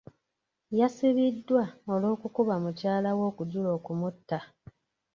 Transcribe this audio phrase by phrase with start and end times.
[0.79, 4.39] Yasibiddwa olw'okukuba mukyala we okujula okumutta.